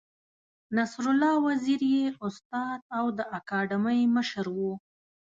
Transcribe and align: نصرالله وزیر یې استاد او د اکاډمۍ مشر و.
نصرالله 0.75 1.33
وزیر 1.47 1.81
یې 1.93 2.05
استاد 2.27 2.79
او 2.97 3.05
د 3.17 3.19
اکاډمۍ 3.37 4.01
مشر 4.15 4.45
و. 4.55 4.57